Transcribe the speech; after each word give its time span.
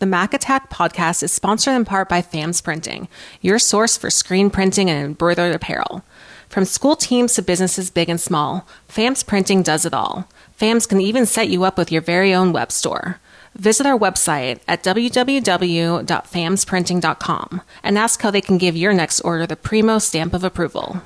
The 0.00 0.06
Mac 0.06 0.32
Attack 0.32 0.70
podcast 0.70 1.24
is 1.24 1.32
sponsored 1.32 1.74
in 1.74 1.84
part 1.84 2.08
by 2.08 2.22
FAMS 2.22 2.60
Printing, 2.60 3.08
your 3.40 3.58
source 3.58 3.96
for 3.96 4.10
screen 4.10 4.48
printing 4.48 4.88
and 4.88 5.04
embroidered 5.04 5.52
apparel. 5.52 6.04
From 6.48 6.64
school 6.64 6.94
teams 6.94 7.34
to 7.34 7.42
businesses 7.42 7.90
big 7.90 8.08
and 8.08 8.20
small, 8.20 8.64
FAMS 8.86 9.24
Printing 9.24 9.64
does 9.64 9.84
it 9.84 9.92
all. 9.92 10.28
FAMS 10.52 10.86
can 10.86 11.00
even 11.00 11.26
set 11.26 11.48
you 11.48 11.64
up 11.64 11.76
with 11.76 11.90
your 11.90 12.00
very 12.00 12.32
own 12.32 12.52
web 12.52 12.70
store. 12.70 13.18
Visit 13.56 13.88
our 13.88 13.98
website 13.98 14.60
at 14.68 14.84
www.famsprinting.com 14.84 17.62
and 17.82 17.98
ask 17.98 18.22
how 18.22 18.30
they 18.30 18.40
can 18.40 18.56
give 18.56 18.76
your 18.76 18.92
next 18.92 19.20
order 19.22 19.48
the 19.48 19.56
primo 19.56 19.98
stamp 19.98 20.32
of 20.32 20.44
approval. 20.44 21.02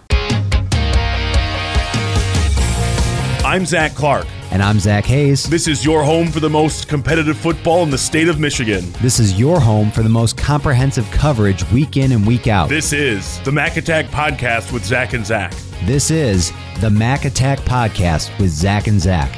I'm 3.42 3.64
Zach 3.64 3.94
Clark. 3.94 4.26
And 4.52 4.62
I'm 4.62 4.78
Zach 4.78 5.06
Hayes. 5.06 5.44
This 5.44 5.66
is 5.66 5.82
your 5.82 6.04
home 6.04 6.28
for 6.28 6.38
the 6.38 6.50
most 6.50 6.86
competitive 6.86 7.38
football 7.38 7.84
in 7.84 7.90
the 7.90 7.96
state 7.96 8.28
of 8.28 8.38
Michigan. 8.38 8.84
This 9.00 9.18
is 9.18 9.40
your 9.40 9.58
home 9.58 9.90
for 9.90 10.02
the 10.02 10.10
most 10.10 10.36
comprehensive 10.36 11.10
coverage 11.10 11.66
week 11.70 11.96
in 11.96 12.12
and 12.12 12.26
week 12.26 12.48
out. 12.48 12.68
This 12.68 12.92
is 12.92 13.40
the 13.44 13.50
Mac 13.50 13.78
Attack 13.78 14.08
Podcast 14.08 14.70
with 14.70 14.84
Zach 14.84 15.14
and 15.14 15.24
Zach. 15.24 15.54
This 15.86 16.10
is 16.10 16.52
the 16.80 16.90
Mac 16.90 17.24
Attack 17.24 17.60
Podcast 17.60 18.38
with 18.38 18.50
Zach 18.50 18.88
and 18.88 19.00
Zach. 19.00 19.34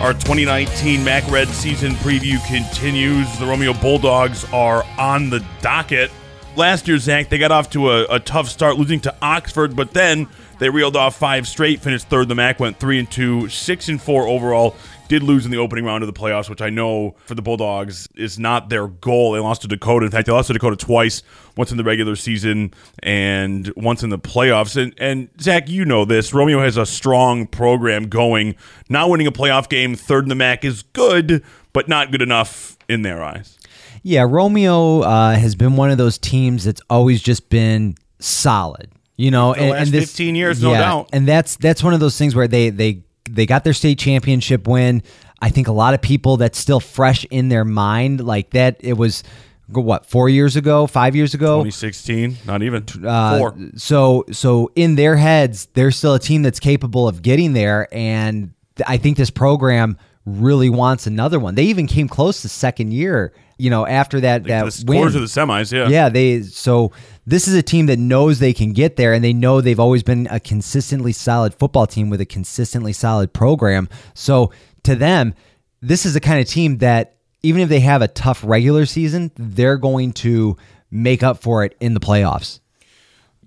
Our 0.00 0.14
2019 0.14 1.04
Mac 1.04 1.30
Red 1.30 1.48
season 1.48 1.92
preview 1.96 2.42
continues. 2.46 3.38
The 3.38 3.44
Romeo 3.44 3.74
Bulldogs 3.74 4.46
are 4.54 4.86
on 4.96 5.28
the 5.28 5.44
docket 5.60 6.10
last 6.56 6.88
year, 6.88 6.98
Zach, 6.98 7.28
they 7.28 7.38
got 7.38 7.50
off 7.50 7.70
to 7.70 7.90
a, 7.90 8.04
a, 8.06 8.20
tough 8.20 8.48
start, 8.48 8.76
losing 8.76 9.00
to 9.00 9.14
Oxford, 9.22 9.76
but 9.76 9.92
then 9.92 10.28
they 10.58 10.70
reeled 10.70 10.96
off 10.96 11.16
five 11.16 11.46
straight, 11.48 11.80
finished 11.80 12.08
third. 12.08 12.28
The 12.28 12.34
MAC 12.34 12.60
went 12.60 12.78
three 12.78 12.98
and 12.98 13.10
two, 13.10 13.48
six 13.48 13.88
and 13.88 14.00
four 14.00 14.26
overall. 14.26 14.76
Did 15.06 15.22
lose 15.22 15.44
in 15.44 15.50
the 15.50 15.58
opening 15.58 15.84
round 15.84 16.02
of 16.02 16.06
the 16.06 16.18
playoffs, 16.18 16.48
which 16.48 16.62
I 16.62 16.70
know 16.70 17.14
for 17.26 17.34
the 17.34 17.42
Bulldogs 17.42 18.08
is 18.14 18.38
not 18.38 18.70
their 18.70 18.86
goal. 18.86 19.32
They 19.32 19.38
lost 19.38 19.62
to 19.62 19.68
Dakota. 19.68 20.06
In 20.06 20.10
fact, 20.10 20.26
they 20.26 20.32
lost 20.32 20.46
to 20.46 20.54
Dakota 20.54 20.76
twice, 20.76 21.22
once 21.56 21.70
in 21.70 21.76
the 21.76 21.84
regular 21.84 22.16
season 22.16 22.72
and 23.02 23.70
once 23.76 24.02
in 24.02 24.08
the 24.08 24.18
playoffs. 24.18 24.80
And, 24.80 24.94
and 24.96 25.28
Zach, 25.40 25.68
you 25.68 25.84
know 25.84 26.06
this. 26.06 26.32
Romeo 26.32 26.60
has 26.60 26.78
a 26.78 26.86
strong 26.86 27.46
program 27.46 28.08
going. 28.08 28.54
Not 28.88 29.10
winning 29.10 29.26
a 29.26 29.32
playoff 29.32 29.68
game, 29.68 29.94
third 29.94 30.24
in 30.24 30.30
the 30.30 30.34
MAC 30.34 30.64
is 30.64 30.82
good, 30.82 31.44
but 31.74 31.86
not 31.86 32.10
good 32.10 32.22
enough 32.22 32.78
in 32.88 33.02
their 33.02 33.22
eyes. 33.22 33.58
Yeah, 34.06 34.26
Romeo 34.28 35.00
uh, 35.00 35.34
has 35.34 35.54
been 35.54 35.76
one 35.76 35.90
of 35.90 35.96
those 35.96 36.18
teams 36.18 36.64
that's 36.64 36.82
always 36.90 37.22
just 37.22 37.48
been 37.48 37.96
solid. 38.18 38.90
You 39.16 39.30
know, 39.30 39.54
the 39.54 39.60
and, 39.60 39.78
and 39.78 39.88
this, 39.88 40.10
15 40.10 40.34
years, 40.34 40.62
no 40.62 40.72
doubt. 40.72 41.08
And 41.12 41.26
that's 41.26 41.56
that's 41.56 41.82
one 41.82 41.94
of 41.94 42.00
those 42.00 42.18
things 42.18 42.34
where 42.34 42.46
they 42.46 42.68
they 42.68 43.02
they 43.30 43.46
got 43.46 43.64
their 43.64 43.72
state 43.72 43.98
championship 43.98 44.68
win. 44.68 45.02
I 45.40 45.48
think 45.48 45.68
a 45.68 45.72
lot 45.72 45.94
of 45.94 46.02
people 46.02 46.36
that's 46.36 46.58
still 46.58 46.80
fresh 46.80 47.24
in 47.30 47.48
their 47.48 47.64
mind, 47.64 48.22
like 48.22 48.50
that. 48.50 48.76
It 48.80 48.92
was 48.98 49.24
what 49.68 50.04
four 50.04 50.28
years 50.28 50.56
ago, 50.56 50.86
five 50.86 51.16
years 51.16 51.32
ago, 51.32 51.64
2016, 51.64 52.36
not 52.44 52.62
even 52.62 52.84
uh, 53.06 53.38
four. 53.38 53.56
So 53.76 54.26
so 54.32 54.70
in 54.76 54.96
their 54.96 55.16
heads, 55.16 55.66
they're 55.72 55.90
still 55.90 56.12
a 56.12 56.20
team 56.20 56.42
that's 56.42 56.60
capable 56.60 57.08
of 57.08 57.22
getting 57.22 57.54
there, 57.54 57.88
and 57.90 58.52
I 58.86 58.98
think 58.98 59.16
this 59.16 59.30
program 59.30 59.96
really 60.26 60.68
wants 60.68 61.06
another 61.06 61.38
one. 61.38 61.54
They 61.54 61.64
even 61.64 61.86
came 61.86 62.08
close 62.08 62.42
the 62.42 62.50
second 62.50 62.92
year 62.92 63.32
you 63.58 63.70
know, 63.70 63.86
after 63.86 64.20
that 64.20 64.44
that 64.44 64.72
the 64.72 64.84
win, 64.86 65.06
of 65.06 65.12
the 65.12 65.20
semis, 65.20 65.72
yeah, 65.72 65.88
yeah. 65.88 66.08
They 66.08 66.42
so 66.42 66.92
this 67.26 67.46
is 67.46 67.54
a 67.54 67.62
team 67.62 67.86
that 67.86 67.98
knows 67.98 68.38
they 68.38 68.52
can 68.52 68.72
get 68.72 68.96
there, 68.96 69.12
and 69.12 69.24
they 69.24 69.32
know 69.32 69.60
they've 69.60 69.80
always 69.80 70.02
been 70.02 70.26
a 70.30 70.40
consistently 70.40 71.12
solid 71.12 71.54
football 71.54 71.86
team 71.86 72.10
with 72.10 72.20
a 72.20 72.26
consistently 72.26 72.92
solid 72.92 73.32
program. 73.32 73.88
So 74.14 74.52
to 74.82 74.96
them, 74.96 75.34
this 75.80 76.04
is 76.04 76.14
the 76.14 76.20
kind 76.20 76.40
of 76.40 76.48
team 76.48 76.78
that 76.78 77.16
even 77.42 77.60
if 77.60 77.68
they 77.68 77.80
have 77.80 78.02
a 78.02 78.08
tough 78.08 78.42
regular 78.42 78.86
season, 78.86 79.30
they're 79.36 79.76
going 79.76 80.12
to 80.12 80.56
make 80.90 81.22
up 81.22 81.42
for 81.42 81.64
it 81.64 81.76
in 81.80 81.94
the 81.94 82.00
playoffs. 82.00 82.60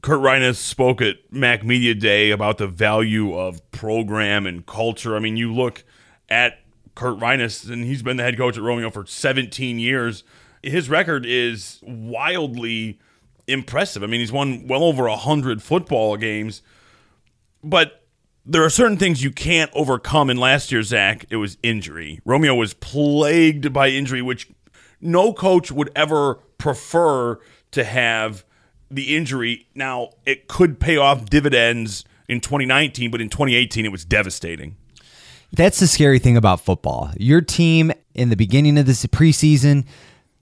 Kurt 0.02 0.20
Reiners 0.20 0.58
spoke 0.58 1.02
at 1.02 1.16
Mac 1.32 1.66
Media 1.66 1.96
Day 1.96 2.32
about 2.32 2.60
the 2.60 2.68
value 2.68 3.36
of 3.36 3.70
program 3.72 4.46
and 4.46 4.66
culture. 4.66 5.16
I 5.16 5.20
mean, 5.20 5.36
you 5.36 5.54
look 5.54 5.84
at 6.30 6.60
Kurt 6.98 7.20
Reiners, 7.20 7.70
and 7.70 7.86
he's 7.86 8.02
been 8.02 8.18
the 8.18 8.24
head 8.24 8.38
coach 8.38 8.58
at 8.58 8.64
Romeo 8.64 8.90
for 8.90 9.06
17 9.06 9.78
years. 9.78 10.24
His 10.64 10.90
record 10.90 11.26
is 11.28 11.80
wildly 11.84 13.00
impressive. 13.48 14.02
I 14.02 14.08
mean, 14.08 14.20
he's 14.20 14.32
won 14.32 14.68
well 14.68 14.84
over 14.84 15.08
100 15.08 15.62
football 15.62 16.18
games, 16.18 16.64
but 17.64 18.04
there 18.46 18.64
are 18.64 18.70
certain 18.70 18.98
things 18.98 19.24
you 19.24 19.32
can't 19.32 19.70
overcome. 19.76 20.32
In 20.32 20.38
last 20.38 20.72
year, 20.72 20.82
Zach, 20.82 21.26
it 21.30 21.36
was 21.36 21.60
injury. 21.62 22.20
Romeo 22.26 22.56
was 22.56 22.74
plagued 22.74 23.72
by 23.72 23.90
injury, 23.90 24.24
which 24.24 24.50
no 25.00 25.34
coach 25.34 25.72
would 25.72 25.92
ever 25.96 26.36
prefer 26.58 27.40
to 27.72 27.84
have 27.84 28.44
the 28.90 29.16
injury. 29.16 29.68
Now, 29.76 30.10
it 30.26 30.48
could 30.48 30.80
pay 30.80 30.98
off 30.98 31.26
dividends 31.26 32.06
in 32.28 32.42
2019, 32.42 33.12
but 33.12 33.22
in 33.22 33.30
2018, 33.30 33.86
it 33.86 33.92
was 33.92 34.04
devastating. 34.04 34.78
That's 35.54 35.80
the 35.80 35.88
scary 35.88 36.20
thing 36.20 36.38
about 36.38 36.62
football. 36.62 37.12
Your 37.18 37.42
team 37.42 37.92
in 38.14 38.30
the 38.30 38.36
beginning 38.36 38.78
of 38.78 38.86
this 38.86 39.06
preseason, 39.06 39.86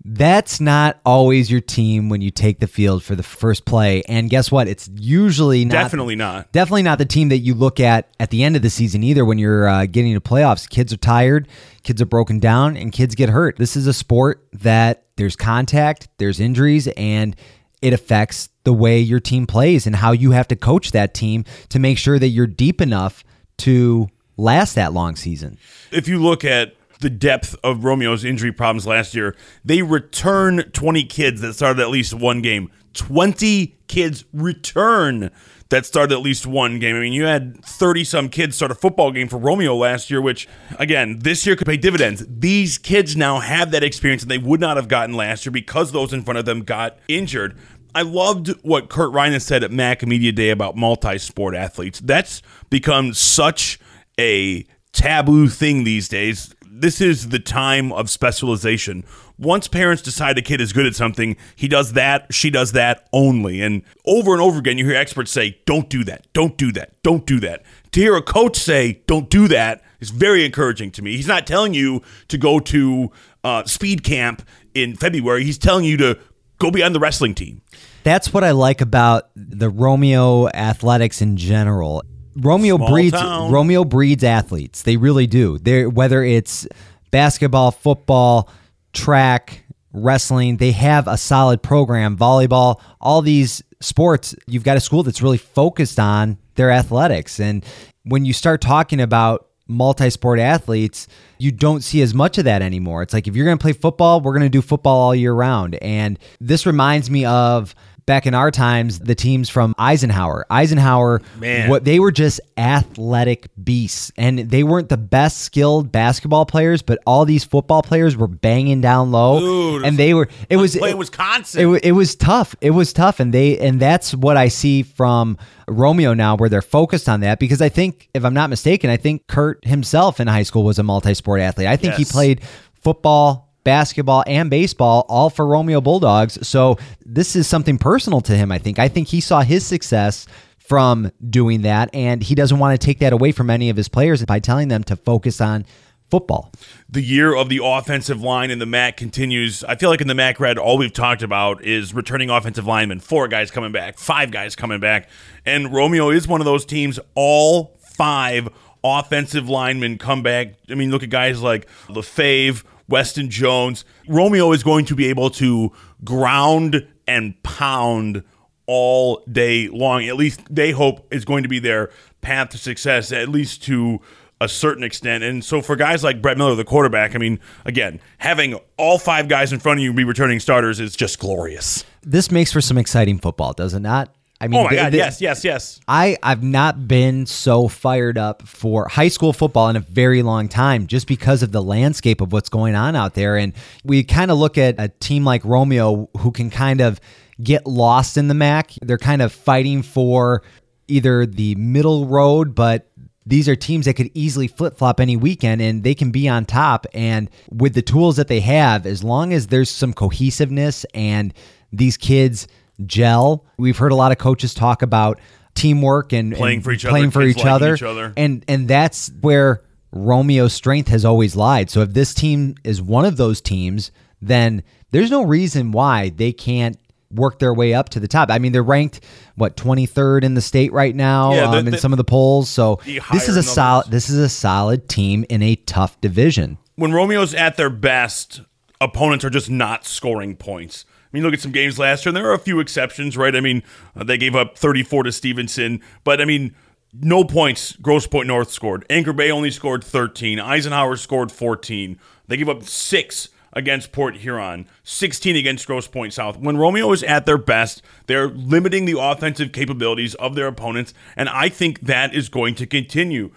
that's 0.03 0.59
not 0.59 0.99
always 1.05 1.49
your 1.49 1.61
team 1.61 2.09
when 2.09 2.21
you 2.21 2.29
take 2.29 2.59
the 2.59 2.67
field 2.67 3.03
for 3.03 3.15
the 3.15 3.23
first 3.23 3.65
play. 3.65 4.03
And 4.07 4.29
guess 4.29 4.51
what? 4.51 4.67
It's 4.67 4.87
usually 4.93 5.65
not. 5.65 5.71
Definitely 5.71 6.15
not. 6.15 6.51
Definitely 6.51 6.83
not 6.83 6.99
the 6.99 7.05
team 7.05 7.29
that 7.29 7.39
you 7.39 7.55
look 7.55 7.79
at 7.79 8.09
at 8.19 8.29
the 8.29 8.43
end 8.43 8.55
of 8.55 8.61
the 8.61 8.69
season 8.69 9.03
either 9.03 9.25
when 9.25 9.39
you're 9.39 9.67
uh, 9.67 9.85
getting 9.87 10.13
to 10.13 10.21
playoffs. 10.21 10.69
Kids 10.69 10.93
are 10.93 10.97
tired, 10.97 11.47
kids 11.83 12.01
are 12.01 12.05
broken 12.05 12.39
down, 12.39 12.77
and 12.77 12.91
kids 12.91 13.15
get 13.15 13.29
hurt. 13.29 13.57
This 13.57 13.75
is 13.75 13.87
a 13.87 13.93
sport 13.93 14.47
that 14.53 15.05
there's 15.15 15.35
contact, 15.35 16.07
there's 16.17 16.39
injuries, 16.39 16.87
and 16.97 17.35
it 17.81 17.93
affects 17.93 18.49
the 18.63 18.73
way 18.73 18.99
your 18.99 19.19
team 19.19 19.47
plays 19.47 19.87
and 19.87 19.95
how 19.95 20.11
you 20.11 20.31
have 20.31 20.47
to 20.49 20.55
coach 20.55 20.91
that 20.91 21.13
team 21.13 21.45
to 21.69 21.79
make 21.79 21.97
sure 21.97 22.19
that 22.19 22.29
you're 22.29 22.47
deep 22.47 22.79
enough 22.81 23.23
to 23.57 24.09
last 24.37 24.75
that 24.75 24.93
long 24.93 25.15
season. 25.15 25.57
If 25.91 26.07
you 26.07 26.21
look 26.21 26.43
at 26.43 26.75
the 26.99 27.09
depth 27.09 27.55
of 27.63 27.83
Romeo's 27.83 28.23
injury 28.23 28.51
problems 28.51 28.87
last 28.87 29.13
year, 29.13 29.35
they 29.63 29.81
return 29.81 30.63
20 30.71 31.03
kids 31.05 31.41
that 31.41 31.53
started 31.53 31.81
at 31.81 31.89
least 31.89 32.13
one 32.13 32.41
game. 32.41 32.71
20 32.93 33.75
kids 33.87 34.23
return 34.33 35.29
that 35.69 35.85
started 35.85 36.13
at 36.13 36.21
least 36.21 36.45
one 36.47 36.79
game. 36.79 36.95
I 36.95 36.99
mean, 36.99 37.13
you 37.13 37.25
had 37.25 37.63
30 37.65 38.03
some 38.03 38.29
kids 38.29 38.55
start 38.55 38.71
a 38.71 38.75
football 38.75 39.11
game 39.11 39.27
for 39.27 39.37
Romeo 39.37 39.75
last 39.75 40.09
year, 40.09 40.21
which, 40.21 40.47
again, 40.77 41.19
this 41.19 41.45
year 41.45 41.55
could 41.55 41.67
pay 41.67 41.77
dividends. 41.77 42.25
These 42.29 42.77
kids 42.77 43.15
now 43.15 43.39
have 43.39 43.71
that 43.71 43.83
experience 43.83 44.21
that 44.23 44.29
they 44.29 44.37
would 44.37 44.59
not 44.59 44.77
have 44.77 44.87
gotten 44.87 45.15
last 45.15 45.45
year 45.45 45.51
because 45.51 45.91
those 45.91 46.13
in 46.13 46.23
front 46.23 46.37
of 46.37 46.45
them 46.45 46.61
got 46.61 46.97
injured. 47.07 47.57
I 47.93 48.03
loved 48.03 48.49
what 48.61 48.89
Kurt 48.89 49.11
Reiners 49.11 49.41
said 49.41 49.63
at 49.63 49.71
Mac 49.71 50.05
Media 50.05 50.31
Day 50.31 50.49
about 50.49 50.75
multi 50.75 51.17
sport 51.17 51.55
athletes. 51.55 51.99
That's 51.99 52.41
become 52.69 53.13
such 53.13 53.79
a 54.19 54.65
taboo 54.91 55.47
thing 55.47 55.83
these 55.83 56.07
days. 56.07 56.53
This 56.77 56.99
is 56.99 57.29
the 57.29 57.39
time 57.39 57.91
of 57.93 58.09
specialization. 58.09 59.05
Once 59.37 59.67
parents 59.67 60.01
decide 60.01 60.37
a 60.37 60.41
kid 60.41 60.61
is 60.61 60.73
good 60.73 60.85
at 60.85 60.95
something, 60.95 61.35
he 61.55 61.67
does 61.67 61.93
that, 61.93 62.33
she 62.33 62.49
does 62.49 62.71
that 62.73 63.07
only. 63.11 63.61
And 63.61 63.83
over 64.05 64.33
and 64.33 64.41
over 64.41 64.59
again, 64.59 64.77
you 64.77 64.85
hear 64.85 64.95
experts 64.95 65.31
say, 65.31 65.59
don't 65.65 65.89
do 65.89 66.03
that, 66.05 66.27
don't 66.33 66.57
do 66.57 66.71
that, 66.73 67.01
don't 67.01 67.25
do 67.25 67.39
that. 67.41 67.63
To 67.91 67.99
hear 67.99 68.15
a 68.15 68.21
coach 68.21 68.57
say, 68.57 69.01
don't 69.07 69.29
do 69.29 69.47
that 69.49 69.83
is 69.99 70.09
very 70.09 70.45
encouraging 70.45 70.91
to 70.91 71.01
me. 71.01 71.15
He's 71.15 71.27
not 71.27 71.47
telling 71.47 71.73
you 71.73 72.01
to 72.27 72.37
go 72.37 72.59
to 72.59 73.11
uh, 73.43 73.63
speed 73.65 74.03
camp 74.03 74.41
in 74.73 74.95
February, 74.95 75.43
he's 75.45 75.57
telling 75.57 75.85
you 75.85 75.97
to 75.97 76.19
go 76.59 76.71
be 76.71 76.83
on 76.83 76.93
the 76.93 76.99
wrestling 76.99 77.35
team. 77.35 77.61
That's 78.03 78.33
what 78.33 78.43
I 78.43 78.51
like 78.51 78.81
about 78.81 79.29
the 79.35 79.69
Romeo 79.69 80.47
athletics 80.49 81.21
in 81.21 81.37
general. 81.37 82.03
Romeo 82.35 82.77
Small 82.77 82.89
breeds 82.89 83.19
town. 83.19 83.51
Romeo 83.51 83.83
breeds 83.83 84.23
athletes. 84.23 84.83
They 84.83 84.97
really 84.97 85.27
do. 85.27 85.57
They 85.57 85.85
whether 85.85 86.23
it's 86.23 86.67
basketball, 87.11 87.71
football, 87.71 88.49
track, 88.93 89.63
wrestling, 89.93 90.57
they 90.57 90.71
have 90.71 91.07
a 91.07 91.17
solid 91.17 91.61
program. 91.63 92.17
Volleyball, 92.17 92.81
all 92.99 93.21
these 93.21 93.63
sports, 93.79 94.35
you've 94.47 94.63
got 94.63 94.77
a 94.77 94.81
school 94.81 95.03
that's 95.03 95.21
really 95.21 95.37
focused 95.37 95.99
on 95.99 96.37
their 96.55 96.71
athletics. 96.71 97.39
And 97.39 97.63
when 98.03 98.25
you 98.25 98.33
start 98.33 98.61
talking 98.61 98.99
about 98.99 99.47
multi-sport 99.67 100.39
athletes, 100.39 101.07
you 101.37 101.51
don't 101.51 101.81
see 101.81 102.01
as 102.01 102.13
much 102.13 102.37
of 102.37 102.45
that 102.45 102.61
anymore. 102.61 103.01
It's 103.01 103.13
like 103.13 103.27
if 103.27 103.35
you're 103.35 103.45
going 103.45 103.57
to 103.57 103.61
play 103.61 103.73
football, 103.73 104.21
we're 104.21 104.33
going 104.33 104.43
to 104.43 104.49
do 104.49 104.61
football 104.61 104.97
all 104.97 105.15
year 105.15 105.33
round. 105.33 105.75
And 105.75 106.19
this 106.39 106.65
reminds 106.65 107.09
me 107.09 107.25
of 107.25 107.73
back 108.05 108.25
in 108.25 108.33
our 108.33 108.51
times, 108.51 108.99
the 108.99 109.15
teams 109.15 109.49
from 109.49 109.73
Eisenhower. 109.77 110.45
Eisenhower, 110.49 111.21
Man. 111.39 111.69
what 111.69 111.85
they 111.85 111.99
were 111.99 112.11
just 112.11 112.39
athletic 112.57 113.47
beasts, 113.63 114.11
and 114.17 114.39
they 114.39 114.63
weren't 114.63 114.89
the 114.89 114.97
best 114.97 115.39
skilled 115.39 115.91
basketball 115.91 116.45
players, 116.45 116.81
but 116.81 116.99
all 117.05 117.25
these 117.25 117.43
football 117.43 117.81
players 117.81 118.15
were 118.15 118.27
banging 118.27 118.81
down 118.81 119.11
low, 119.11 119.39
Dude, 119.39 119.85
and 119.85 119.97
they 119.97 120.13
were. 120.13 120.27
It 120.49 120.57
was 120.57 120.75
Play 120.75 120.89
it, 120.89 120.93
in 120.93 120.97
Wisconsin. 120.97 121.75
it, 121.75 121.85
it 121.85 121.91
was 121.93 122.15
tough. 122.15 122.55
It 122.61 122.71
was 122.71 122.93
tough, 122.93 123.19
and 123.19 123.33
they 123.33 123.57
and 123.59 123.79
that's 123.79 124.13
what 124.13 124.37
I 124.37 124.47
see 124.49 124.83
from 124.83 125.37
Romeo 125.67 126.13
now, 126.13 126.35
where 126.35 126.49
they're 126.49 126.61
focused 126.61 127.09
on 127.09 127.21
that. 127.21 127.39
Because 127.39 127.61
I 127.61 127.69
think, 127.69 128.09
if 128.13 128.23
I'm 128.23 128.33
not 128.33 128.49
mistaken, 128.49 128.89
I 128.89 128.97
think 128.97 129.27
Kurt 129.27 129.65
himself 129.65 130.19
in 130.19 130.27
high 130.27 130.43
school 130.43 130.63
was 130.63 130.79
a 130.79 130.83
multi-sport 130.83 131.41
athlete. 131.41 131.67
I 131.67 131.77
think 131.77 131.95
he 131.95 132.05
played 132.05 132.41
football, 132.73 133.44
basketball, 133.65 134.23
and 134.25 134.49
baseball 134.49 135.05
all 135.09 135.29
for 135.29 135.45
Romeo 135.45 135.81
Bulldogs. 135.81 136.47
So 136.47 136.77
this 137.05 137.35
is 137.35 137.47
something 137.47 137.77
personal 137.77 138.21
to 138.21 138.37
him. 138.37 138.53
I 138.53 138.57
think. 138.59 138.79
I 138.79 138.87
think 138.87 139.09
he 139.09 139.19
saw 139.19 139.41
his 139.41 139.65
success 139.65 140.25
from 140.57 141.11
doing 141.29 141.63
that, 141.63 141.89
and 141.93 142.23
he 142.23 142.33
doesn't 142.33 142.57
want 142.57 142.79
to 142.79 142.83
take 142.83 142.99
that 142.99 143.11
away 143.11 143.33
from 143.33 143.49
any 143.49 143.69
of 143.69 143.75
his 143.75 143.89
players 143.89 144.23
by 144.25 144.39
telling 144.39 144.69
them 144.69 144.83
to 144.85 144.95
focus 144.95 145.41
on 145.41 145.65
football. 146.09 146.51
the 146.87 147.01
year 147.01 147.35
of 147.35 147.49
the 147.49 147.59
offensive 147.63 148.21
line 148.21 148.51
in 148.51 148.59
the 148.59 148.65
MAC 148.65 148.95
continues. 148.95 149.63
I 149.63 149.75
feel 149.75 149.89
like 149.89 150.01
in 150.01 150.07
the 150.07 150.15
MAC 150.15 150.39
Red, 150.39 150.57
all 150.57 150.77
we've 150.77 150.93
talked 150.93 151.23
about 151.23 151.63
is 151.63 151.93
returning 151.93 152.29
offensive 152.29 152.65
linemen. 152.65 152.99
Four 152.99 153.27
guys 153.27 153.51
coming 153.51 153.71
back, 153.71 153.97
five 153.97 154.31
guys 154.31 154.55
coming 154.55 154.79
back, 154.79 155.09
and 155.45 155.73
Romeo 155.73 156.09
is 156.11 156.27
one 156.27 156.41
of 156.41 156.45
those 156.45 156.63
teams. 156.65 156.99
All 157.15 157.77
five 157.79 158.49
offensive 158.83 159.49
linemen 159.49 159.97
come 159.97 160.21
back. 160.21 160.53
I 160.69 160.75
mean, 160.75 160.91
look 160.91 161.01
at 161.03 161.09
guys 161.09 161.41
like 161.41 161.67
Lefave, 161.87 162.63
Weston 162.87 163.29
Jones. 163.29 163.85
Romeo 164.07 164.51
is 164.51 164.63
going 164.63 164.85
to 164.85 164.95
be 164.95 165.07
able 165.07 165.29
to 165.31 165.71
ground 166.03 166.87
and 167.07 167.41
pound 167.43 168.23
all 168.67 169.23
day 169.31 169.67
long. 169.67 170.05
At 170.05 170.15
least 170.15 170.41
they 170.49 170.71
hope 170.71 171.13
is 171.13 171.25
going 171.25 171.43
to 171.43 171.49
be 171.49 171.59
their 171.59 171.91
path 172.21 172.49
to 172.49 172.57
success, 172.57 173.11
at 173.11 173.29
least 173.29 173.63
to 173.63 174.01
a 174.41 174.49
certain 174.49 174.83
extent. 174.83 175.23
And 175.23 175.43
so 175.43 175.61
for 175.61 175.75
guys 175.75 176.03
like 176.03 176.21
Brett 176.21 176.37
Miller, 176.37 176.55
the 176.55 176.65
quarterback, 176.65 177.15
I 177.15 177.19
mean, 177.19 177.39
again, 177.63 178.01
having 178.17 178.59
all 178.77 178.97
five 178.97 179.27
guys 179.27 179.53
in 179.53 179.59
front 179.59 179.79
of 179.79 179.83
you 179.83 179.93
be 179.93 180.03
returning 180.03 180.39
starters 180.39 180.79
is 180.79 180.95
just 180.95 181.19
glorious. 181.19 181.85
This 182.01 182.31
makes 182.31 182.51
for 182.51 182.61
some 182.61 182.77
exciting 182.77 183.17
football, 183.19 183.53
does 183.53 183.73
it 183.73 183.79
not? 183.79 184.13
I 184.41 184.47
mean, 184.47 184.59
Oh 184.59 184.63
my 184.65 184.69
the- 184.71 184.75
God, 184.75 184.91
the- 184.93 184.97
yes, 184.97 185.21
yes, 185.21 185.43
yes. 185.45 185.79
I, 185.87 186.17
I've 186.21 186.43
not 186.43 186.87
been 186.87 187.25
so 187.25 187.67
fired 187.67 188.17
up 188.17 188.41
for 188.47 188.87
high 188.89 189.07
school 189.07 189.31
football 189.33 189.69
in 189.69 189.75
a 189.75 189.79
very 189.79 190.21
long 190.23 190.49
time 190.49 190.87
just 190.87 191.07
because 191.07 191.41
of 191.41 191.51
the 191.53 191.63
landscape 191.63 192.19
of 192.21 192.33
what's 192.33 192.49
going 192.49 192.75
on 192.75 192.95
out 192.95 193.13
there. 193.13 193.37
And 193.37 193.53
we 193.85 194.03
kind 194.03 194.31
of 194.31 194.37
look 194.37 194.57
at 194.57 194.75
a 194.77 194.89
team 194.89 195.23
like 195.23 195.43
Romeo 195.45 196.09
who 196.17 196.31
can 196.31 196.49
kind 196.49 196.81
of 196.81 196.99
get 197.41 197.65
lost 197.65 198.17
in 198.17 198.27
the 198.27 198.33
MAC. 198.33 198.71
They're 198.81 198.97
kind 198.97 199.21
of 199.21 199.31
fighting 199.31 199.81
for 199.81 200.43
either 200.87 201.25
the 201.25 201.55
middle 201.55 202.05
road, 202.05 202.53
but 202.55 202.91
these 203.25 203.47
are 203.49 203.55
teams 203.55 203.85
that 203.85 203.95
could 203.95 204.11
easily 204.13 204.47
flip 204.47 204.77
flop 204.77 204.99
any 204.99 205.15
weekend 205.17 205.61
and 205.61 205.83
they 205.83 205.95
can 205.95 206.11
be 206.11 206.27
on 206.29 206.45
top. 206.45 206.85
And 206.93 207.29
with 207.49 207.73
the 207.73 207.81
tools 207.81 208.17
that 208.17 208.27
they 208.27 208.41
have, 208.41 208.85
as 208.85 209.03
long 209.03 209.33
as 209.33 209.47
there's 209.47 209.69
some 209.69 209.93
cohesiveness 209.93 210.85
and 210.93 211.33
these 211.71 211.97
kids 211.97 212.47
gel, 212.85 213.45
we've 213.57 213.77
heard 213.77 213.91
a 213.91 213.95
lot 213.95 214.11
of 214.11 214.17
coaches 214.17 214.53
talk 214.53 214.81
about 214.81 215.19
teamwork 215.53 216.11
and 216.13 216.33
Playing 216.35 216.55
and 216.57 216.63
for 216.63 216.71
each 216.71 216.85
other, 216.85 216.91
playing 216.91 217.11
for 217.11 217.21
each 217.21 217.45
other, 217.45 217.75
each 217.75 217.83
other. 217.83 218.13
and 218.17 218.43
and 218.47 218.67
that's 218.67 219.11
where 219.21 219.61
Romeo's 219.91 220.53
strength 220.53 220.89
has 220.89 221.05
always 221.05 221.35
lied. 221.35 221.69
So 221.69 221.81
if 221.81 221.93
this 221.93 222.13
team 222.13 222.55
is 222.63 222.81
one 222.81 223.05
of 223.05 223.15
those 223.17 223.39
teams, 223.39 223.91
then 224.21 224.63
there's 224.91 225.09
no 225.11 225.23
reason 225.23 225.71
why 225.71 226.09
they 226.09 226.33
can't 226.33 226.77
work 227.11 227.39
their 227.39 227.53
way 227.53 227.73
up 227.73 227.87
to 227.89 227.99
the 228.01 228.07
top. 228.09 228.29
I 228.29 228.39
mean, 228.39 228.51
they're 228.51 228.63
ranked 228.63 228.99
what 229.35 229.55
23rd 229.55 230.23
in 230.25 230.33
the 230.33 230.41
state 230.41 230.73
right 230.73 230.93
now 230.93 231.33
Yeah, 231.33 231.41
the- 231.51 231.57
um, 231.59 231.67
in 231.67 231.71
the- 231.71 231.77
some 231.77 231.93
of 231.93 231.97
the 231.97 232.03
polls. 232.03 232.49
So 232.49 232.79
The 232.83 232.99
this 233.13 233.29
is 233.29 233.37
a 233.37 233.43
solid 233.43 233.89
this 233.89 234.09
is 234.09 234.17
a 234.17 234.27
solid 234.27 234.89
team 234.89 235.23
in 235.29 235.41
a 235.41 235.55
tough 235.55 235.99
division. 236.01 236.57
When 236.75 236.91
Romeo's 236.91 237.33
at 237.33 237.55
their 237.55 237.69
best, 237.69 238.41
opponents 238.81 239.23
are 239.23 239.29
just 239.29 239.49
not 239.49 239.85
scoring 239.85 240.35
points. 240.35 240.83
Mean, 241.15 241.23
look 241.23 241.33
at 241.33 241.39
some 241.39 241.53
games 241.53 241.79
last 241.79 242.05
year, 242.05 242.09
and 242.09 242.17
there 242.17 242.29
are 242.29 242.33
a 242.33 242.39
few 242.39 242.59
exceptions, 242.59 243.15
right? 243.15 243.33
I 243.33 243.39
mean, 243.39 243.63
uh, 243.95 244.03
they 244.03 244.17
gave 244.17 244.35
up 244.35 244.57
34 244.57 245.03
to 245.03 245.13
Stevenson, 245.13 245.81
but 246.03 246.19
I 246.19 246.25
mean, 246.25 246.53
no 246.93 247.23
points 247.23 247.73
Grosse 247.77 248.05
Pointe 248.05 248.27
North 248.27 248.51
scored. 248.51 248.85
Anchor 248.89 249.13
Bay 249.13 249.31
only 249.31 249.49
scored 249.49 249.81
13. 249.81 250.41
Eisenhower 250.41 250.97
scored 250.97 251.31
14. 251.31 251.97
They 252.27 252.35
gave 252.35 252.49
up 252.49 252.63
six 252.63 253.29
against 253.53 253.93
Port 253.93 254.17
Huron, 254.17 254.67
16 254.83 255.37
against 255.37 255.65
Grosse 255.65 255.87
Pointe 255.87 256.13
South. 256.13 256.37
When 256.37 256.57
Romeo 256.57 256.91
is 256.91 257.01
at 257.03 257.25
their 257.25 257.37
best, 257.37 257.81
they're 258.07 258.27
limiting 258.27 258.83
the 258.83 258.99
offensive 258.99 259.53
capabilities 259.53 260.15
of 260.15 260.35
their 260.35 260.47
opponents, 260.47 260.93
and 261.15 261.29
I 261.29 261.47
think 261.47 261.79
that 261.79 262.13
is 262.13 262.27
going 262.27 262.55
to 262.55 262.67
continue. 262.67 263.31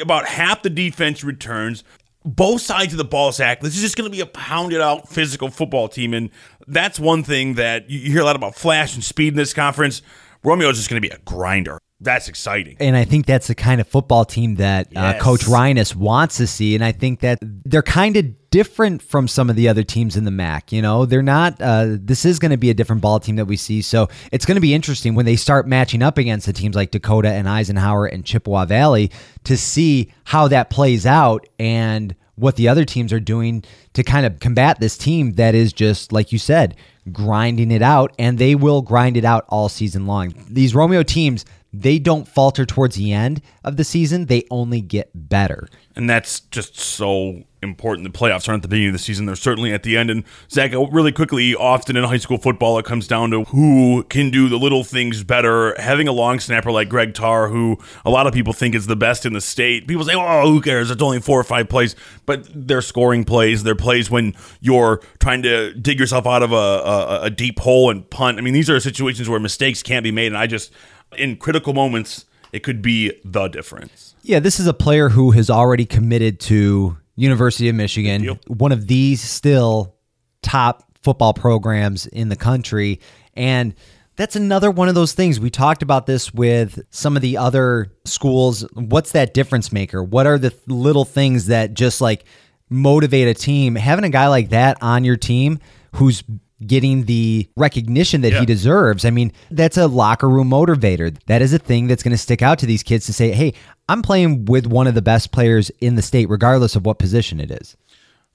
About 0.00 0.26
half 0.26 0.62
the 0.62 0.70
defense 0.70 1.22
returns. 1.22 1.84
Both 2.24 2.62
sides 2.62 2.92
of 2.92 2.98
the 2.98 3.04
ball 3.04 3.32
sack. 3.32 3.60
This 3.60 3.74
is 3.74 3.80
just 3.80 3.96
going 3.96 4.08
to 4.08 4.14
be 4.14 4.20
a 4.20 4.26
pounded 4.26 4.80
out 4.80 5.08
physical 5.08 5.48
football 5.50 5.88
team, 5.88 6.14
and 6.14 6.30
that's 6.68 7.00
one 7.00 7.24
thing 7.24 7.54
that 7.54 7.90
you 7.90 8.10
hear 8.10 8.20
a 8.20 8.24
lot 8.24 8.36
about 8.36 8.54
flash 8.54 8.94
and 8.94 9.02
speed 9.02 9.32
in 9.32 9.36
this 9.36 9.52
conference. 9.52 10.02
Romeo 10.44 10.68
is 10.68 10.76
just 10.76 10.88
going 10.88 11.02
to 11.02 11.08
be 11.08 11.12
a 11.12 11.18
grinder. 11.24 11.78
That's 12.02 12.28
exciting. 12.28 12.76
And 12.80 12.96
I 12.96 13.04
think 13.04 13.26
that's 13.26 13.46
the 13.46 13.54
kind 13.54 13.80
of 13.80 13.86
football 13.86 14.24
team 14.24 14.56
that 14.56 14.88
uh, 14.88 14.90
Yes. 15.14 15.22
Coach 15.22 15.42
Reiners 15.42 15.94
wants 15.94 16.36
to 16.38 16.46
see. 16.46 16.74
And 16.74 16.84
I 16.84 16.92
think 16.92 17.20
that 17.20 17.38
they're 17.40 17.82
kind 17.82 18.16
of 18.16 18.50
different 18.50 19.00
from 19.02 19.28
some 19.28 19.48
of 19.48 19.56
the 19.56 19.68
other 19.68 19.82
teams 19.82 20.16
in 20.16 20.24
the 20.24 20.30
MAC. 20.30 20.72
You 20.72 20.82
know, 20.82 21.06
they're 21.06 21.22
not, 21.22 21.60
uh, 21.62 21.86
this 21.90 22.24
is 22.24 22.38
going 22.38 22.50
to 22.50 22.56
be 22.56 22.70
a 22.70 22.74
different 22.74 23.00
ball 23.02 23.20
team 23.20 23.36
that 23.36 23.46
we 23.46 23.56
see. 23.56 23.82
So 23.82 24.08
it's 24.32 24.44
going 24.44 24.56
to 24.56 24.60
be 24.60 24.74
interesting 24.74 25.14
when 25.14 25.26
they 25.26 25.36
start 25.36 25.66
matching 25.66 26.02
up 26.02 26.18
against 26.18 26.46
the 26.46 26.52
teams 26.52 26.76
like 26.76 26.90
Dakota 26.90 27.28
and 27.30 27.48
Eisenhower 27.48 28.06
and 28.06 28.24
Chippewa 28.24 28.64
Valley 28.66 29.10
to 29.44 29.56
see 29.56 30.12
how 30.24 30.48
that 30.48 30.70
plays 30.70 31.06
out 31.06 31.46
and 31.58 32.14
what 32.34 32.56
the 32.56 32.68
other 32.68 32.84
teams 32.84 33.12
are 33.12 33.20
doing 33.20 33.62
to 33.92 34.02
kind 34.02 34.26
of 34.26 34.40
combat 34.40 34.80
this 34.80 34.96
team 34.96 35.32
that 35.34 35.54
is 35.54 35.72
just, 35.72 36.12
like 36.12 36.32
you 36.32 36.38
said, 36.38 36.76
grinding 37.12 37.70
it 37.70 37.82
out. 37.82 38.14
And 38.18 38.38
they 38.38 38.54
will 38.54 38.82
grind 38.82 39.16
it 39.16 39.24
out 39.24 39.44
all 39.48 39.68
season 39.68 40.06
long. 40.06 40.34
These 40.48 40.74
Romeo 40.74 41.02
teams, 41.02 41.44
they 41.72 41.98
don't 41.98 42.26
falter 42.26 42.64
towards 42.64 42.96
the 42.96 43.12
end 43.12 43.42
of 43.64 43.76
the 43.76 43.84
season. 43.84 44.26
They 44.26 44.44
only 44.50 44.80
get 44.80 45.10
better. 45.14 45.68
And 45.94 46.08
that's 46.08 46.40
just 46.40 46.78
so 46.78 47.44
important. 47.62 48.10
The 48.10 48.18
playoffs 48.18 48.48
aren't 48.48 48.58
at 48.58 48.62
the 48.62 48.68
beginning 48.68 48.88
of 48.88 48.94
the 48.94 48.98
season; 48.98 49.26
they're 49.26 49.36
certainly 49.36 49.72
at 49.72 49.82
the 49.82 49.96
end. 49.96 50.10
And 50.10 50.24
Zach, 50.50 50.72
really 50.72 51.12
quickly, 51.12 51.54
often 51.54 51.96
in 51.96 52.04
high 52.04 52.18
school 52.18 52.38
football, 52.38 52.78
it 52.78 52.84
comes 52.84 53.06
down 53.06 53.30
to 53.30 53.44
who 53.44 54.04
can 54.04 54.30
do 54.30 54.48
the 54.48 54.58
little 54.58 54.84
things 54.84 55.24
better. 55.24 55.80
Having 55.80 56.08
a 56.08 56.12
long 56.12 56.40
snapper 56.40 56.70
like 56.70 56.88
Greg 56.88 57.14
Tarr, 57.14 57.48
who 57.48 57.78
a 58.04 58.10
lot 58.10 58.26
of 58.26 58.34
people 58.34 58.52
think 58.52 58.74
is 58.74 58.86
the 58.86 58.96
best 58.96 59.24
in 59.24 59.32
the 59.32 59.40
state, 59.40 59.86
people 59.86 60.04
say, 60.04 60.14
"Oh, 60.14 60.50
who 60.50 60.60
cares? 60.60 60.90
It's 60.90 61.02
only 61.02 61.20
four 61.20 61.40
or 61.40 61.44
five 61.44 61.68
plays," 61.68 61.96
but 62.26 62.48
they're 62.54 62.82
scoring 62.82 63.24
plays. 63.24 63.62
They're 63.62 63.74
plays 63.74 64.10
when 64.10 64.34
you're 64.60 65.00
trying 65.20 65.42
to 65.42 65.72
dig 65.74 65.98
yourself 65.98 66.26
out 66.26 66.42
of 66.42 66.52
a, 66.52 66.56
a, 66.56 67.20
a 67.24 67.30
deep 67.30 67.60
hole 67.60 67.90
and 67.90 68.08
punt. 68.10 68.38
I 68.38 68.40
mean, 68.40 68.54
these 68.54 68.68
are 68.68 68.78
situations 68.80 69.28
where 69.28 69.40
mistakes 69.40 69.82
can't 69.82 70.02
be 70.02 70.10
made, 70.10 70.26
and 70.26 70.36
I 70.36 70.46
just, 70.46 70.72
in 71.16 71.36
critical 71.36 71.72
moments, 71.72 72.26
it 72.52 72.62
could 72.62 72.82
be 72.82 73.12
the 73.24 73.48
difference. 73.48 74.14
Yeah, 74.22 74.38
this 74.38 74.60
is 74.60 74.66
a 74.66 74.74
player 74.74 75.08
who 75.10 75.32
has 75.32 75.50
already 75.50 75.84
committed 75.84 76.38
to 76.40 76.96
University 77.14 77.68
of 77.68 77.74
Michigan, 77.74 78.38
one 78.46 78.72
of 78.72 78.86
these 78.86 79.20
still 79.20 79.96
top 80.42 80.84
football 81.02 81.34
programs 81.34 82.06
in 82.06 82.28
the 82.28 82.36
country. 82.36 83.00
And 83.34 83.74
that's 84.16 84.36
another 84.36 84.70
one 84.70 84.88
of 84.88 84.94
those 84.94 85.12
things. 85.12 85.40
We 85.40 85.50
talked 85.50 85.82
about 85.82 86.06
this 86.06 86.32
with 86.32 86.80
some 86.90 87.16
of 87.16 87.22
the 87.22 87.38
other 87.38 87.92
schools. 88.04 88.62
What's 88.74 89.12
that 89.12 89.34
difference 89.34 89.72
maker? 89.72 90.02
What 90.02 90.26
are 90.26 90.38
the 90.38 90.54
little 90.66 91.04
things 91.04 91.46
that 91.46 91.74
just 91.74 92.00
like 92.00 92.24
motivate 92.68 93.28
a 93.28 93.34
team? 93.34 93.74
Having 93.74 94.04
a 94.04 94.10
guy 94.10 94.28
like 94.28 94.50
that 94.50 94.78
on 94.82 95.04
your 95.04 95.16
team 95.16 95.58
who's 95.94 96.22
getting 96.66 97.04
the 97.04 97.48
recognition 97.56 98.20
that 98.22 98.32
Yeah. 98.32 98.40
he 98.40 98.46
deserves. 98.46 99.04
I 99.04 99.10
mean, 99.10 99.32
that's 99.50 99.76
a 99.76 99.86
locker 99.86 100.28
room 100.28 100.50
motivator. 100.50 101.16
That 101.26 101.42
is 101.42 101.52
a 101.52 101.58
thing 101.58 101.86
that's 101.86 102.02
going 102.02 102.12
to 102.12 102.18
stick 102.18 102.42
out 102.42 102.58
to 102.60 102.66
these 102.66 102.82
kids 102.82 103.06
to 103.06 103.12
say, 103.12 103.32
hey, 103.32 103.52
I'm 103.88 104.02
playing 104.02 104.44
with 104.46 104.66
one 104.66 104.86
of 104.86 104.94
the 104.94 105.02
best 105.02 105.32
players 105.32 105.70
in 105.80 105.96
the 105.96 106.02
state, 106.02 106.28
regardless 106.28 106.76
of 106.76 106.86
what 106.86 106.98
position 106.98 107.40
it 107.40 107.50
is. 107.50 107.76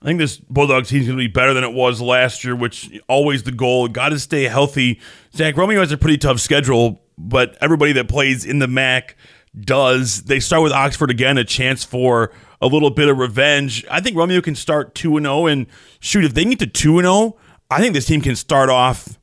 I 0.01 0.05
think 0.05 0.19
this 0.19 0.38
Bulldogs 0.38 0.91
is 0.91 1.07
going 1.07 1.17
to 1.17 1.24
be 1.24 1.27
better 1.27 1.53
than 1.55 1.63
it 1.63 1.74
was 1.74 2.00
last 2.01 2.43
year, 2.43 2.55
which 2.55 2.91
always 3.10 3.43
the 3.43 3.51
goal. 3.51 3.88
Got 3.88 4.10
to 4.10 4.19
stay 4.19 4.43
healthy. 4.43 5.00
Zach 5.36 5.57
Romeo 5.57 5.79
has 5.79 5.91
a 5.91 5.98
pretty 5.98 6.19
tough 6.19 6.39
schedule, 6.39 7.01
but 7.17 7.57
everybody 7.62 7.93
that 7.93 8.07
plays 8.07 8.46
in 8.46 8.60
the 8.60 8.67
MAC 8.67 9.15
does. 9.60 10.24
They 10.24 10.39
start 10.39 10.62
with 10.62 10.72
Oxford 10.72 11.10
again, 11.10 11.39
a 11.39 11.43
chance 11.43 11.84
for 11.84 12.31
a 12.62 12.67
little 12.67 12.91
bit 12.91 13.07
of 13.10 13.17
revenge. 13.17 13.86
I 13.89 14.00
think 14.01 14.15
Romeo 14.15 14.39
can 14.41 14.53
start 14.55 14.93
two 14.93 15.17
and 15.17 15.25
zero, 15.25 15.48
and 15.48 15.65
shoot, 16.00 16.25
if 16.25 16.34
they 16.36 16.46
get 16.46 16.60
to 16.60 16.67
two 16.67 17.00
and 17.00 17.05
zero, 17.05 17.36
I 17.69 17.79
think 17.81 17.93
this 17.93 18.05
team 18.05 18.21
can 18.21 18.36
start 18.36 18.69
off 18.69 19.19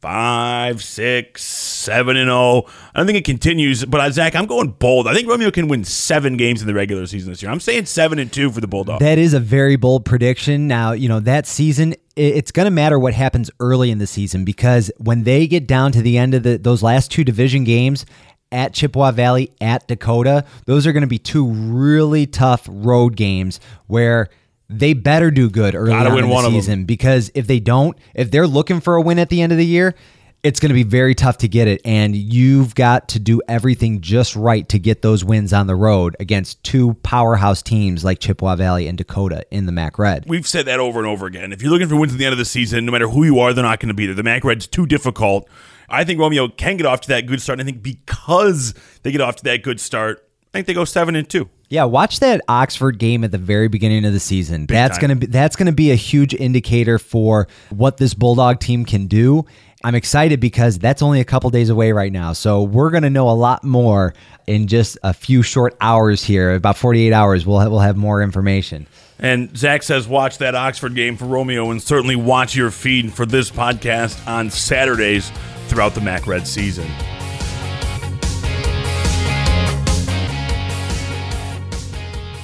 five, 0.00 0.82
six, 0.82 1.42
seven, 1.42 2.16
and 2.16 2.28
zero. 2.28 2.64
I 2.94 2.98
don't 2.98 3.06
think 3.06 3.18
it 3.18 3.24
continues, 3.24 3.84
but 3.84 4.00
uh, 4.00 4.10
Zach, 4.10 4.34
I'm 4.34 4.46
going 4.46 4.70
bold. 4.70 5.08
I 5.08 5.14
think 5.14 5.28
Romeo 5.28 5.50
can 5.50 5.68
win 5.68 5.84
seven 5.84 6.36
games 6.36 6.60
in 6.60 6.66
the 6.66 6.74
regular 6.74 7.06
season 7.06 7.32
this 7.32 7.42
year. 7.42 7.50
I'm 7.50 7.60
saying 7.60 7.86
seven 7.86 8.18
and 8.18 8.32
two 8.32 8.50
for 8.50 8.60
the 8.60 8.66
Bulldogs. 8.68 9.00
That 9.00 9.18
is 9.18 9.32
a 9.32 9.40
very 9.40 9.76
bold 9.76 10.04
prediction. 10.04 10.68
Now, 10.68 10.92
you 10.92 11.08
know, 11.08 11.20
that 11.20 11.46
season 11.46 11.94
it's 12.14 12.50
going 12.50 12.64
to 12.64 12.70
matter 12.70 12.98
what 12.98 13.14
happens 13.14 13.48
early 13.60 13.92
in 13.92 13.98
the 13.98 14.06
season 14.06 14.44
because 14.44 14.90
when 14.98 15.22
they 15.22 15.46
get 15.46 15.68
down 15.68 15.92
to 15.92 16.02
the 16.02 16.18
end 16.18 16.34
of 16.34 16.42
the, 16.42 16.58
those 16.58 16.82
last 16.82 17.12
two 17.12 17.22
division 17.22 17.62
games 17.62 18.04
at 18.50 18.74
Chippewa 18.74 19.12
Valley, 19.12 19.52
at 19.60 19.86
Dakota, 19.86 20.44
those 20.66 20.84
are 20.86 20.92
going 20.92 21.02
to 21.02 21.06
be 21.06 21.18
two 21.18 21.46
really 21.46 22.26
tough 22.26 22.66
road 22.68 23.14
games 23.14 23.60
where 23.86 24.28
they 24.68 24.92
better 24.92 25.30
do 25.30 25.48
good 25.48 25.74
early 25.74 25.90
Gotta 25.90 26.10
on 26.10 26.16
win 26.16 26.24
in 26.24 26.30
the 26.30 26.50
season 26.50 26.84
because 26.84 27.30
if 27.34 27.46
they 27.46 27.60
don't, 27.60 27.96
if 28.14 28.30
they're 28.30 28.46
looking 28.46 28.80
for 28.80 28.96
a 28.96 29.00
win 29.00 29.18
at 29.18 29.30
the 29.30 29.40
end 29.40 29.52
of 29.52 29.58
the 29.58 29.66
year, 29.66 29.94
it's 30.42 30.60
going 30.60 30.68
to 30.68 30.74
be 30.74 30.84
very 30.84 31.14
tough 31.14 31.38
to 31.38 31.48
get 31.48 31.66
it. 31.66 31.80
And 31.84 32.14
you've 32.14 32.74
got 32.74 33.08
to 33.10 33.18
do 33.18 33.40
everything 33.48 34.00
just 34.00 34.36
right 34.36 34.68
to 34.68 34.78
get 34.78 35.02
those 35.02 35.24
wins 35.24 35.52
on 35.52 35.66
the 35.66 35.74
road 35.74 36.16
against 36.20 36.62
two 36.62 36.94
powerhouse 37.02 37.62
teams 37.62 38.04
like 38.04 38.20
Chippewa 38.20 38.56
Valley 38.56 38.86
and 38.86 38.96
Dakota 38.96 39.44
in 39.50 39.66
the 39.66 39.72
MAC 39.72 39.98
Red. 39.98 40.24
We've 40.28 40.46
said 40.46 40.66
that 40.66 40.78
over 40.78 40.98
and 40.98 41.08
over 41.08 41.26
again. 41.26 41.52
If 41.52 41.62
you're 41.62 41.72
looking 41.72 41.88
for 41.88 41.96
wins 41.96 42.12
at 42.12 42.18
the 42.18 42.24
end 42.24 42.32
of 42.32 42.38
the 42.38 42.44
season, 42.44 42.86
no 42.86 42.92
matter 42.92 43.08
who 43.08 43.24
you 43.24 43.40
are, 43.40 43.52
they're 43.52 43.64
not 43.64 43.80
going 43.80 43.88
to 43.88 43.94
be 43.94 44.06
there. 44.06 44.14
The 44.14 44.22
MAC 44.22 44.44
Red's 44.44 44.66
too 44.66 44.86
difficult. 44.86 45.48
I 45.88 46.04
think 46.04 46.20
Romeo 46.20 46.48
can 46.48 46.76
get 46.76 46.86
off 46.86 47.00
to 47.02 47.08
that 47.08 47.26
good 47.26 47.40
start. 47.40 47.58
And 47.58 47.68
I 47.68 47.72
think 47.72 47.82
because 47.82 48.74
they 49.02 49.10
get 49.10 49.20
off 49.20 49.36
to 49.36 49.44
that 49.44 49.62
good 49.62 49.80
start, 49.80 50.27
I 50.48 50.58
think 50.58 50.66
they 50.66 50.74
go 50.74 50.84
seven 50.84 51.14
and 51.16 51.28
two. 51.28 51.48
Yeah, 51.68 51.84
watch 51.84 52.20
that 52.20 52.40
Oxford 52.48 52.98
game 52.98 53.24
at 53.24 53.30
the 53.30 53.38
very 53.38 53.68
beginning 53.68 54.06
of 54.06 54.14
the 54.14 54.20
season. 54.20 54.66
that's 54.66 54.96
time. 54.96 55.08
gonna 55.08 55.16
be 55.16 55.26
that's 55.26 55.56
gonna 55.56 55.72
be 55.72 55.90
a 55.90 55.96
huge 55.96 56.34
indicator 56.34 56.98
for 56.98 57.46
what 57.70 57.98
this 57.98 58.14
Bulldog 58.14 58.58
team 58.60 58.84
can 58.86 59.06
do. 59.06 59.44
I'm 59.84 59.94
excited 59.94 60.40
because 60.40 60.78
that's 60.78 61.02
only 61.02 61.20
a 61.20 61.24
couple 61.24 61.50
days 61.50 61.68
away 61.68 61.92
right 61.92 62.10
now. 62.10 62.32
So 62.32 62.62
we're 62.62 62.90
gonna 62.90 63.10
know 63.10 63.28
a 63.28 63.32
lot 63.32 63.62
more 63.62 64.14
in 64.46 64.66
just 64.66 64.96
a 65.02 65.12
few 65.12 65.42
short 65.42 65.76
hours 65.80 66.24
here. 66.24 66.54
About 66.54 66.76
48 66.78 67.12
hours, 67.12 67.44
we'll 67.44 67.58
have, 67.58 67.70
we'll 67.70 67.80
have 67.80 67.96
more 67.96 68.22
information. 68.22 68.86
And 69.18 69.56
Zach 69.56 69.82
says, 69.82 70.08
watch 70.08 70.38
that 70.38 70.54
Oxford 70.54 70.94
game 70.94 71.16
for 71.16 71.26
Romeo 71.26 71.70
and 71.70 71.82
certainly 71.82 72.16
watch 72.16 72.56
your 72.56 72.70
feed 72.70 73.12
for 73.12 73.26
this 73.26 73.50
podcast 73.50 74.26
on 74.26 74.48
Saturdays 74.48 75.30
throughout 75.66 75.94
the 75.94 76.00
MAC 76.00 76.26
Red 76.26 76.46
season. 76.46 76.88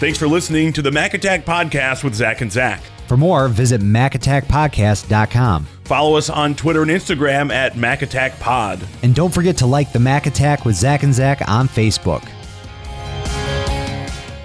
Thanks 0.00 0.18
for 0.18 0.26
listening 0.26 0.72
to 0.72 0.82
the 0.82 0.90
Mac 0.90 1.14
Attack 1.14 1.44
Podcast 1.44 2.02
with 2.02 2.14
Zach 2.14 2.40
and 2.40 2.50
Zach. 2.50 2.82
For 3.06 3.16
more, 3.16 3.48
visit 3.48 3.80
macattackpodcast.com. 3.80 5.66
Follow 5.84 6.16
us 6.16 6.30
on 6.30 6.54
Twitter 6.54 6.82
and 6.82 6.90
Instagram 6.90 7.52
at 7.52 7.74
MacAttackPod. 7.74 8.86
And 9.02 9.14
don't 9.14 9.32
forget 9.32 9.58
to 9.58 9.66
like 9.66 9.92
the 9.92 10.00
Mac 10.00 10.26
Attack 10.26 10.64
with 10.64 10.74
Zach 10.74 11.02
and 11.02 11.14
Zach 11.14 11.46
on 11.48 11.68
Facebook. 11.68 12.26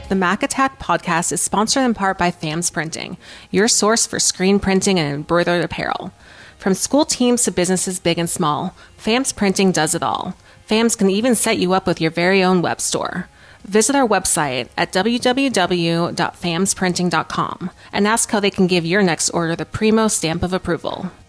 The 0.10 0.16
Mac 0.16 0.44
Attack 0.44 0.80
podcast 0.80 1.32
is 1.32 1.42
sponsored 1.42 1.84
in 1.84 1.94
part 1.94 2.18
by 2.18 2.32
FAMS 2.32 2.70
Printing, 2.72 3.18
your 3.52 3.68
source 3.68 4.06
for 4.06 4.20
screen 4.20 4.60
printing 4.60 5.00
and 5.00 5.14
embroidered 5.16 5.64
apparel. 5.64 6.12
From 6.58 6.74
school 6.74 7.06
teams 7.06 7.44
to 7.44 7.52
businesses 7.52 8.00
big 8.00 8.20
and 8.20 8.30
small, 8.30 8.76
FAMS 8.98 9.32
Printing 9.34 9.72
does 9.72 9.96
it 9.96 10.04
all. 10.04 10.36
FAMS 10.66 10.96
can 10.96 11.10
even 11.10 11.36
set 11.36 11.58
you 11.58 11.74
up 11.74 11.88
with 11.88 12.02
your 12.02 12.12
very 12.12 12.44
own 12.44 12.62
web 12.62 12.82
store. 12.82 13.30
Visit 13.64 13.96
our 13.96 14.08
website 14.08 14.70
at 14.78 14.94
www.famsprinting.com 14.94 17.72
and 17.92 18.08
ask 18.08 18.30
how 18.32 18.40
they 18.40 18.52
can 18.52 18.68
give 18.68 18.86
your 18.86 19.04
next 19.04 19.30
order 19.32 19.54
the 19.56 19.66
primo 19.66 20.08
stamp 20.08 20.44
of 20.44 20.54
approval. 20.54 21.12